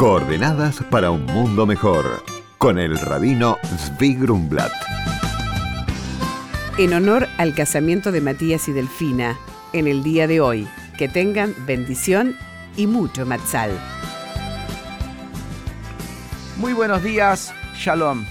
[0.00, 2.24] Coordenadas para un mundo mejor
[2.56, 4.72] con el rabino Zvi Grumblat.
[6.78, 9.38] En honor al casamiento de Matías y Delfina,
[9.74, 10.66] en el día de hoy,
[10.96, 12.34] que tengan bendición
[12.78, 13.78] y mucho matzal.
[16.56, 18.24] Muy buenos días, Shalom.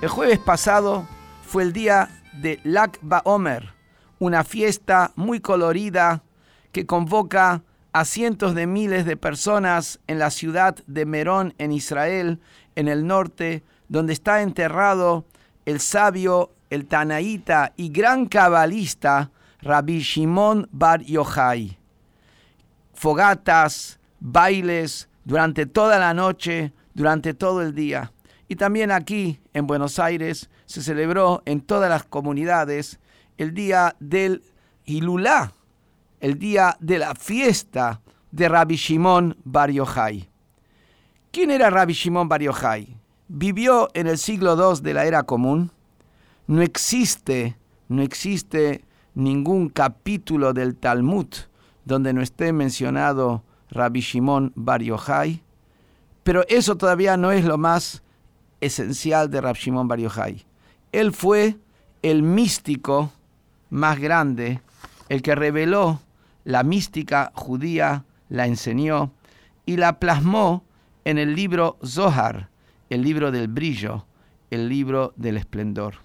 [0.00, 1.06] El jueves pasado
[1.46, 3.74] fue el día de Lag BaOmer,
[4.18, 6.22] una fiesta muy colorida
[6.72, 7.62] que convoca
[7.98, 12.38] a cientos de miles de personas en la ciudad de Merón, en Israel,
[12.76, 15.26] en el norte, donde está enterrado
[15.66, 19.32] el sabio, el tanaíta y gran cabalista
[19.62, 21.76] Rabbi Shimon Bar Yochai.
[22.94, 28.12] Fogatas, bailes durante toda la noche, durante todo el día.
[28.46, 33.00] Y también aquí en Buenos Aires se celebró en todas las comunidades
[33.38, 34.44] el día del
[34.84, 35.52] Hilulá,
[36.20, 40.28] el día de la fiesta de Rabbi Shimon Bar Yochai.
[41.30, 42.96] ¿Quién era Rabbi Shimon Bar Yochai?
[43.28, 45.70] Vivió en el siglo II de la era común.
[46.46, 47.56] No existe,
[47.88, 48.84] no existe
[49.14, 51.26] ningún capítulo del Talmud
[51.84, 55.42] donde no esté mencionado Rabbi Shimon Bar Yochai,
[56.22, 58.02] pero eso todavía no es lo más
[58.60, 60.44] esencial de Rabbi Shimon Bar Yochai.
[60.92, 61.56] Él fue
[62.02, 63.12] el místico
[63.70, 64.60] más grande,
[65.08, 66.00] el que reveló
[66.48, 69.12] la mística judía, la enseñó
[69.66, 70.64] y la plasmó
[71.04, 72.48] en el libro Zohar,
[72.88, 74.06] el libro del brillo,
[74.50, 75.96] el libro del esplendor.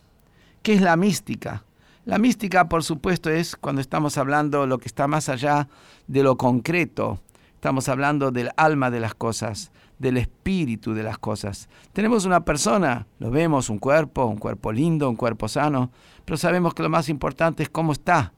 [0.61, 1.63] ¿Qué es la mística?
[2.03, 5.69] La mística, por supuesto, es cuando estamos hablando lo que está más allá
[6.07, 7.21] de lo concreto.
[7.55, 11.69] Estamos hablando del alma de las cosas, del espíritu de las cosas.
[11.93, 15.89] Tenemos una persona, lo vemos, un cuerpo, un cuerpo lindo, un cuerpo sano,
[16.25, 18.33] pero sabemos que lo más importante es cómo está,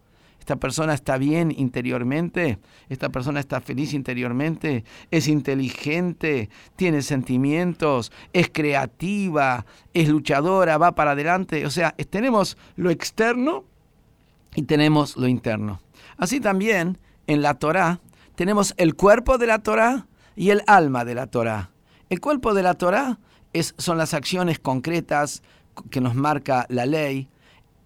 [0.46, 8.52] esta persona está bien interiormente, esta persona está feliz interiormente, es inteligente, tiene sentimientos, es
[8.54, 11.66] creativa, es luchadora, va para adelante.
[11.66, 13.64] O sea, tenemos lo externo
[14.54, 15.82] y tenemos lo interno.
[16.16, 18.00] Así también en la Torá
[18.36, 20.06] tenemos el cuerpo de la Torá
[20.36, 21.72] y el alma de la Torá.
[22.12, 23.18] El cuerpo de la Torá
[23.52, 25.42] es, son las acciones concretas
[25.90, 27.30] que nos marca la ley,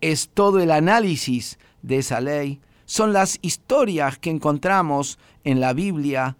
[0.01, 6.37] es todo el análisis de esa ley, son las historias que encontramos en la Biblia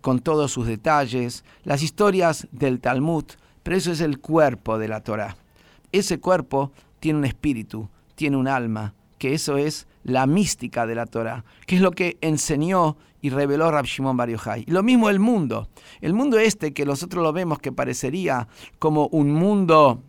[0.00, 3.24] con todos sus detalles, las historias del Talmud,
[3.62, 5.36] pero eso es el cuerpo de la Torah.
[5.92, 11.06] Ese cuerpo tiene un espíritu, tiene un alma, que eso es la mística de la
[11.06, 14.64] Torah, que es lo que enseñó y reveló Rab Shimon Bar Yochai.
[14.68, 15.68] Lo mismo el mundo.
[16.00, 18.46] El mundo este que nosotros lo vemos que parecería
[18.78, 20.02] como un mundo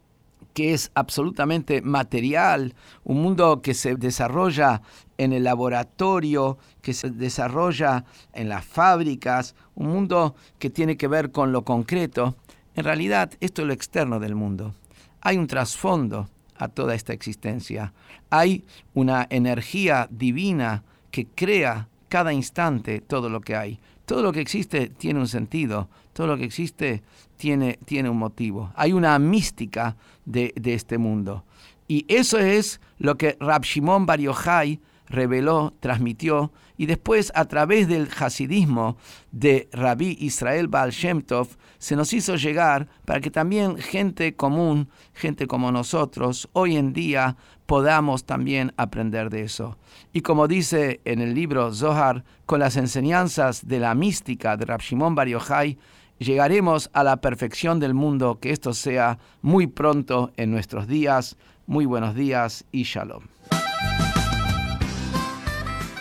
[0.57, 2.73] que es absolutamente material,
[3.03, 4.81] un mundo que se desarrolla
[5.19, 11.31] en el laboratorio, que se desarrolla en las fábricas, un mundo que tiene que ver
[11.31, 12.37] con lo concreto.
[12.73, 14.73] En realidad, esto es lo externo del mundo.
[15.21, 17.93] Hay un trasfondo a toda esta existencia.
[18.31, 18.65] Hay
[18.95, 23.79] una energía divina que crea cada instante todo lo que hay.
[24.07, 27.03] Todo lo que existe tiene un sentido, todo lo que existe
[27.35, 28.71] tiene, tiene un motivo.
[28.75, 31.43] Hay una mística de, este mundo.
[31.89, 37.87] Y eso es lo que Rab Shimon Bar Yochai reveló, transmitió, y después a través
[37.87, 38.97] del hasidismo
[39.31, 44.89] de Rabbi Israel Baal Shem Tov, se nos hizo llegar para que también gente común,
[45.13, 47.35] gente como nosotros, hoy en día
[47.65, 49.77] podamos también aprender de eso.
[50.13, 54.81] Y como dice en el libro Zohar, con las enseñanzas de la mística de Rab
[54.81, 55.77] Shimon Bar Yochai,
[56.17, 61.37] llegaremos a la perfección del mundo, que esto sea muy pronto en nuestros días.
[61.67, 63.36] Muy buenos días y shalom.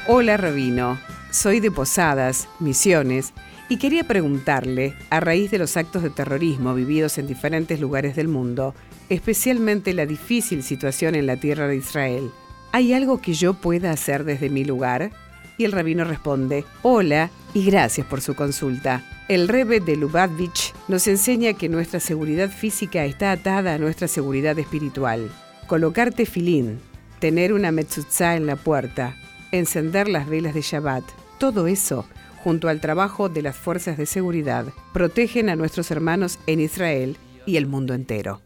[0.08, 1.00] Hola Rabino,
[1.32, 3.32] soy de Posadas, Misiones,
[3.68, 8.28] y quería preguntarle, a raíz de los actos de terrorismo vividos en diferentes lugares del
[8.28, 8.72] mundo,
[9.08, 12.30] especialmente la difícil situación en la tierra de Israel,
[12.70, 15.10] ¿hay algo que yo pueda hacer desde mi lugar?
[15.58, 19.02] Y el rabino responde, hola y gracias por su consulta.
[19.26, 24.56] El Rebbe de Lubavitch nos enseña que nuestra seguridad física está atada a nuestra seguridad
[24.56, 25.32] espiritual.
[25.66, 26.78] Colocarte filín,
[27.18, 29.16] tener una metzuzá en la puerta,
[29.58, 31.04] encender las velas de Shabbat,
[31.38, 32.06] todo eso,
[32.42, 37.56] junto al trabajo de las fuerzas de seguridad, protegen a nuestros hermanos en Israel y
[37.56, 38.40] el mundo entero.